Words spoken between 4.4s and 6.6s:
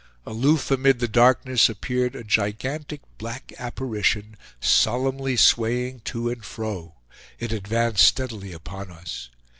solemnly swaying to and